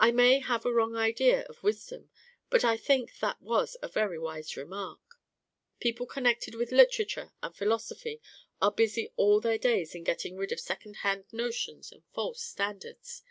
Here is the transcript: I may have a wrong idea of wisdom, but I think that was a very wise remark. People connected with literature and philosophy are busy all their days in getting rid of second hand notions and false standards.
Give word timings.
I 0.00 0.12
may 0.12 0.38
have 0.38 0.64
a 0.64 0.72
wrong 0.72 0.96
idea 0.96 1.44
of 1.44 1.62
wisdom, 1.62 2.08
but 2.48 2.64
I 2.64 2.78
think 2.78 3.18
that 3.18 3.42
was 3.42 3.76
a 3.82 3.88
very 3.88 4.18
wise 4.18 4.56
remark. 4.56 4.98
People 5.78 6.06
connected 6.06 6.54
with 6.54 6.72
literature 6.72 7.34
and 7.42 7.54
philosophy 7.54 8.22
are 8.62 8.72
busy 8.72 9.12
all 9.16 9.40
their 9.42 9.58
days 9.58 9.94
in 9.94 10.04
getting 10.04 10.36
rid 10.38 10.52
of 10.52 10.60
second 10.60 10.94
hand 11.04 11.26
notions 11.32 11.92
and 11.92 12.02
false 12.14 12.40
standards. 12.42 13.22